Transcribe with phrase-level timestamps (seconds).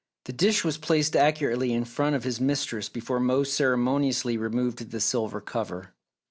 [0.25, 4.99] The dish was placed accurately in front of his mistress before Mose ceremoniously removed the
[4.99, 5.93] silver cover.